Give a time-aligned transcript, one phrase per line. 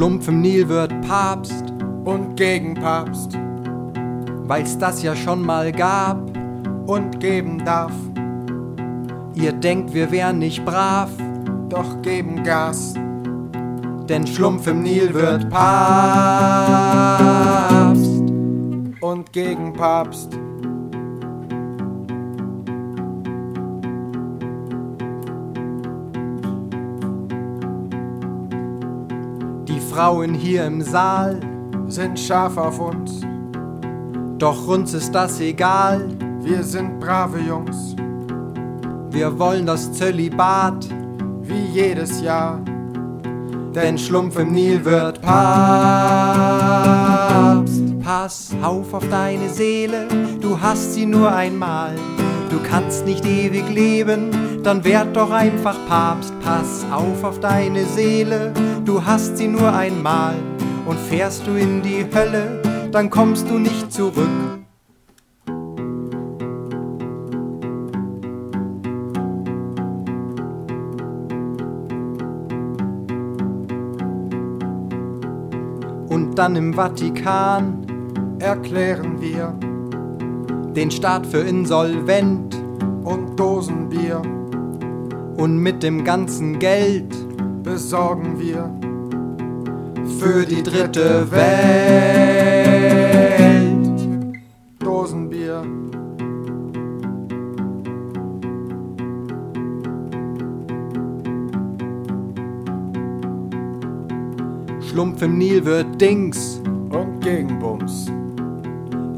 [0.00, 3.38] Schlumpf im Nil wird Papst und Gegenpapst,
[4.44, 6.18] weil's das ja schon mal gab
[6.86, 7.92] und geben darf.
[9.34, 11.10] Ihr denkt, wir wären nicht brav,
[11.70, 12.94] doch geben Gas.
[14.08, 15.70] denn Schlumpf im Nil wird Papst.
[19.00, 20.32] und gegen Papst.
[29.68, 31.38] Die Frauen hier im Saal,
[31.86, 33.20] Sind scharf auf uns,
[34.38, 36.06] doch uns ist das egal.
[36.40, 37.94] wir sind brave Jungs,
[39.10, 40.88] Wir wollen das Zölibat,
[41.50, 42.60] wie jedes Jahr.
[43.74, 45.40] denn Schlumpf im Nil wird Papst.
[48.02, 50.08] Pass auf auf deine Seele,
[50.40, 51.94] du hast sie nur einmal.
[52.50, 56.32] Du kannst nicht ewig leben, dann werd doch einfach Papst.
[56.40, 58.52] Pass auf auf deine Seele,
[58.84, 60.34] du hast sie nur einmal.
[60.86, 64.60] Und fährst du in die Hölle, dann kommst du nicht zurück.
[76.10, 77.86] Und dann im Vatikan
[78.40, 79.54] Erklären wir
[80.74, 82.56] den Staat für insolvent
[83.04, 84.22] und Dosenbier
[85.36, 87.14] und mit dem ganzen Geld
[87.62, 88.70] besorgen wir
[90.18, 92.70] für die dritte Welt.
[94.78, 95.62] Dosenbier.
[104.90, 106.60] Schlumpf im Nil wird Dings.
[106.64, 108.10] und gegen Bums.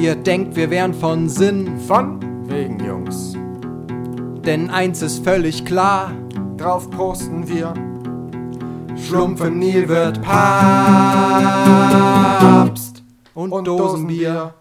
[0.00, 3.34] Ihr denkt, wir wären von Sinn, Von wegen Jungs.
[4.46, 6.12] denn eins ist völlig klar.
[6.56, 7.74] Drauf posten wir
[8.96, 11.02] Schlumpf im Nil wird Papst
[13.34, 14.30] und, und Dosenbier.
[14.30, 14.54] Schlumpf